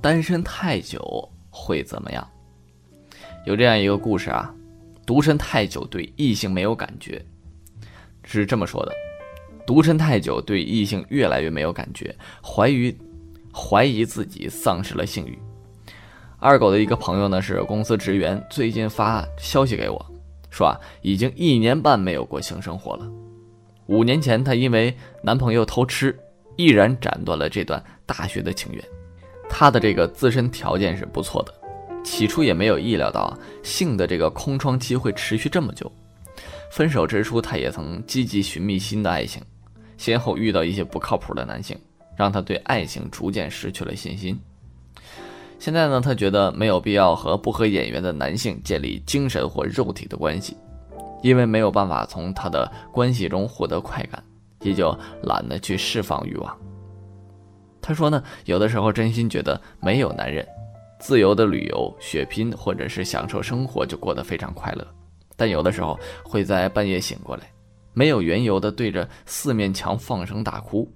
[0.00, 2.26] 单身太久会怎么样？
[3.44, 4.54] 有这样一个故事啊，
[5.04, 7.22] 独身太久对异性没有感觉，
[8.24, 8.92] 是这么说的：
[9.66, 12.96] 独身太久对异性越来越没有感觉，怀疑
[13.54, 15.38] 怀疑自己丧失了性欲。
[16.38, 20.06] 二狗的一个朋友呢是公司职员，最近发消息给我，
[20.48, 23.06] 说啊已经一年半没有过性生活了。
[23.84, 26.18] 五年前她因为男朋友偷吃，
[26.56, 28.82] 毅然斩断了这段大学的情缘。
[29.50, 31.52] 她的这个自身条件是不错的，
[32.02, 35.90] 起初也没有意料到性的这个空窗期会持续这么久。
[36.70, 39.42] 分手之初，她也曾积极寻觅新的爱情，
[39.98, 41.76] 先后遇到一些不靠谱的男性，
[42.16, 44.40] 让她对爱情逐渐失去了信心。
[45.58, 50.56] 现在呢，他觉得没有必要和不合眼缘的男性建立精神或肉体的关系，
[51.22, 54.24] 因为没有办法从他的关系中获得快感，
[54.62, 56.56] 也就懒得去释放欲望。
[57.82, 60.46] 他说呢，有的时候真心觉得没有男人，
[60.98, 64.86] 自由的旅游、血拼或者是享受生活就过得非常快乐，
[65.36, 67.44] 但有的时候会在半夜醒过来，
[67.92, 70.90] 没有缘由的对着四面墙放声大哭。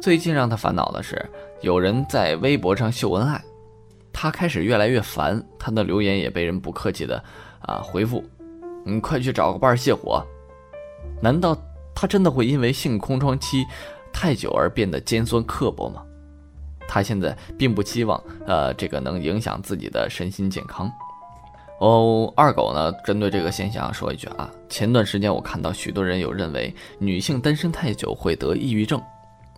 [0.00, 1.28] 最近让他烦恼的是，
[1.62, 3.42] 有人在微博上秀恩爱。
[4.12, 7.22] 他开始越来越烦，他的留言也被人不客气的
[7.60, 8.24] 啊回复
[8.82, 10.24] ：“你快去找个伴泄火。”
[11.20, 11.54] 难道
[11.94, 13.64] 他真的会因为性空窗期
[14.12, 16.02] 太久而变得尖酸刻薄吗？
[16.96, 20.90] 他现在并不期望呃这个能影响自己的身心健康。
[21.78, 28.98] 哦，二狗呢，针对这个现象说一句啊，前段时间我看到许多人有认为女性单身太久会得抑郁症，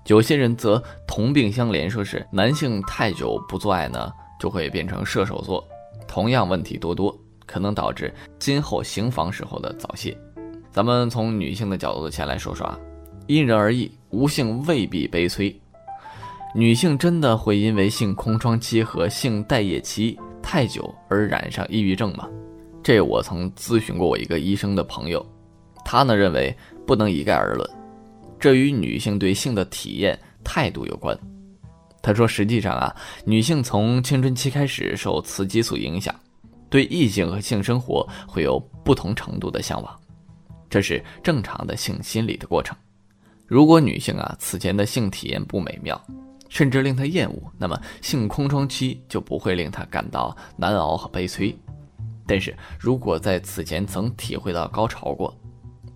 [0.06, 4.12] 有些人则同病相怜，说是男性太久不做爱呢。
[4.40, 5.64] 就会变成射手座，
[6.06, 10.16] 同样问题多多，可能导致今后行房时候的早泄。
[10.72, 12.78] 咱们从女性的角度先来说说啊，
[13.28, 15.56] 因人而异，无性未必悲催。
[16.54, 22.28] 女性真的会因为性空窗期和性待业期太久而染上抑郁症吗？
[22.82, 25.24] 这我曾咨询过我一个医生的朋友，
[25.84, 27.70] 他呢认为不能一概而论，
[28.40, 31.16] 这与女性对性的体验态度有关。
[32.00, 36.14] 他说：“实际上啊，女性从青春期开始受雌激素影响，
[36.70, 40.00] 对异性和性生活会有不同程度的向往，
[40.70, 42.74] 这是正常的性心理的过程。
[43.46, 46.00] 如果女性啊此前的性体验不美妙，
[46.48, 51.56] 甚至令她厌恶，那么性空窗期就不会令她感到难熬和悲催。
[52.26, 55.34] 但是如果在此前曾体会到高潮过，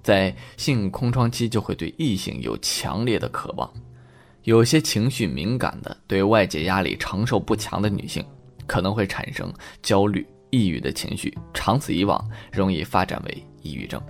[0.02, 3.70] 在性空窗期就会对异性有强烈的渴望。”
[4.44, 8.24] 有些情绪敏感的、对外界压力承受不强的女性，
[8.66, 9.52] 可能会产生
[9.84, 12.20] 焦虑、抑郁的情绪，长此以往，
[12.50, 14.02] 容易发展为抑郁症。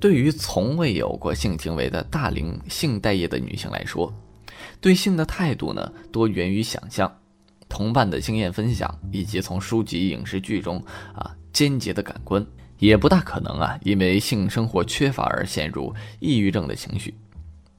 [0.00, 4.12] 对于从未有过性行为的大龄性待业的女性来说，
[4.80, 7.10] 对性的态度呢，多源于想象、
[7.68, 10.82] 同伴的经验分享，以及从书籍、影视剧中
[11.14, 12.44] 啊间接的感官，
[12.78, 17.14] 也不大可能啊因为性生活缺乏而陷入抑郁症的情绪。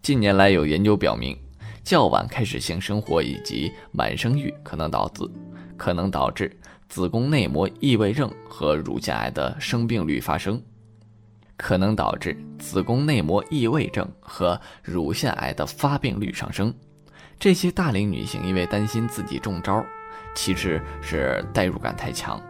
[0.01, 1.37] 近年来有研究表明。
[1.83, 5.27] 较晚开始性生活以及晚生育，可能导致
[5.75, 6.55] 可能导致
[6.87, 10.61] 子宫内膜异位症和乳腺癌的生病率发生，
[11.61, 16.73] 可能导致子宫内膜异位症和乳腺癌的发病率上升。
[17.39, 19.85] 这些大龄女性因为担心自己中招，
[20.33, 22.41] 其实是代入感太强。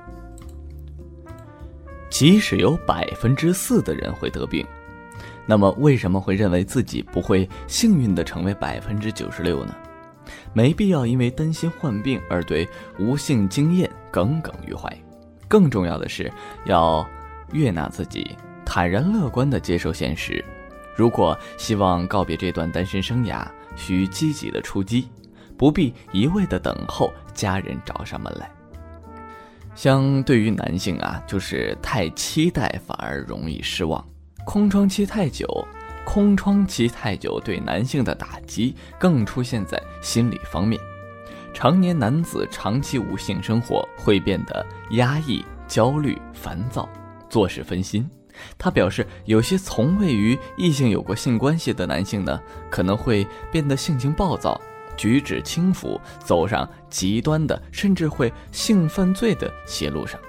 [2.10, 4.66] 即使有百分之四的人会得病。
[5.46, 9.76] 那么，为什么会认为自己不会幸运的成为百分之九十六呢？
[10.54, 12.66] 没必要因为担心患病而对
[12.98, 14.90] 无性经验耿耿于怀。
[15.50, 16.32] 更重要的是，
[16.66, 17.06] 要
[17.52, 18.38] 悦纳自己，
[18.74, 20.42] 坦然乐观的接受现实。
[20.96, 23.46] 如果希望告别这段单身生涯，
[23.76, 25.10] 需积极的出击，
[25.58, 28.50] 不必一味的等候家人找上门来。
[29.76, 34.02] 相对于男性啊，就是太期待反而容易失望。
[34.46, 35.46] 空窗期太久，
[36.06, 40.80] 空窗期太久对男性的打击更出现在心理方面。
[41.54, 46.88] 成年男子长期无性生活会变得压抑、焦虑、烦躁，
[47.28, 48.10] 做事分心。
[48.58, 52.40] 他表示，有些从未与异性有过性关系的男性呢，
[52.70, 54.60] 可能会变得性情暴躁、
[54.96, 60.20] 举止轻浮，走上极端的，甚至会性犯罪的邪路上。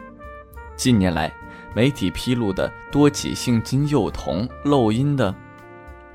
[0.77, 1.33] 近年来。
[1.75, 5.35] 媒体披露的多起性侵幼童漏音的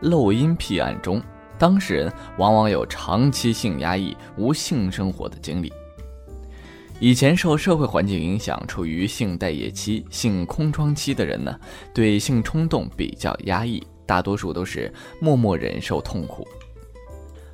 [0.01, 1.19] 漏音癖案中，
[1.57, 5.73] 当事人往往有长期性压抑、无性生活的经历。
[6.99, 11.55] 以前受社会环境影响，处于性待业期、性空窗期的人呢，
[11.94, 16.47] 对性冲动比较压抑，大多数都是默默忍受痛苦。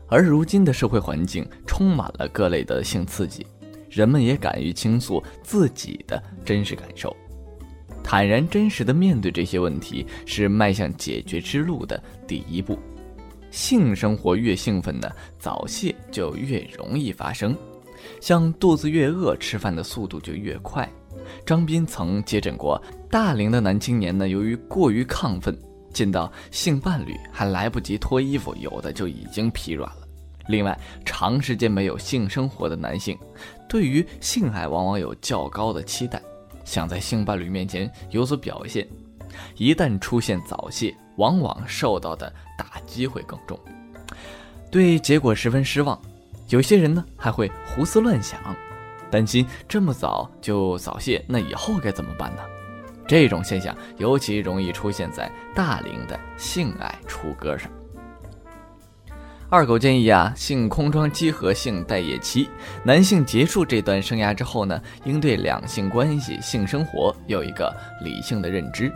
[0.08, 3.46] 而如今的社会环境充满了各类的性刺激，
[3.90, 7.14] 人们也敢于倾诉自己的真实感受，
[8.02, 12.80] 坦然真实的面对这些问题，是迈向解决之路的第一步。
[13.52, 17.56] 性生活越兴奋呢，早泄就越容易发生，
[18.22, 20.90] 像肚子越饿，吃饭的速度就越快。
[21.46, 25.58] 张斌曾接诊过大龄的男青年呢，由于过于亢奋，
[25.94, 30.08] 见到性伴侣还来不及脱衣服，有的就已经疲软了。
[30.48, 33.18] 另外，长时间没有性生活的男性，
[33.70, 36.22] 对于性爱往往有较高的期待，
[36.66, 38.86] 想在性伴侣面前有所表现，
[39.56, 43.58] 一旦出现早泄，往往受到的打击会更重，
[44.70, 45.98] 对结果十分失望。
[46.50, 48.40] 有些人呢还会胡思乱想，
[49.10, 52.42] 担心这么早就早泄，那以后该怎么办呢？
[53.08, 57.70] 这种现象尤其容易出现在大龄的性爱雏鸽上。
[59.50, 62.50] 二狗建议啊，性空窗期和性待业期，
[62.84, 68.92] 男性结束这段生涯之后呢，应对两性关系、性生活有一个理性的认知，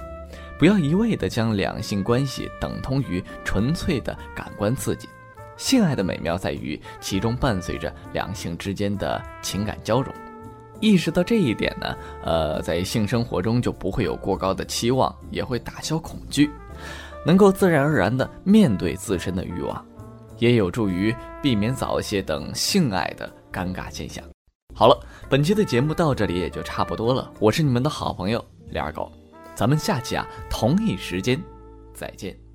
[0.57, 5.07] 不要一味的将两性关系等同于纯粹的感官刺激。
[5.57, 10.13] 性爱的美妙在于其中伴随着两性之间的情感交融。
[10.79, 16.51] 意识到这一点呢，呃，在性生活中就不会有过高的期望，也会打消恐惧，
[17.25, 19.83] 能够自然而然的面对自身的欲望。
[20.37, 24.23] 也有助于避免早泄等性爱的尴尬现象。
[24.75, 24.95] 好了，
[25.27, 27.31] 本期的节目到这里也就差不多了。
[27.39, 29.11] 我是你们的好朋友李二狗，
[29.55, 31.41] 咱们下期啊同一时间
[31.91, 32.46] 再见。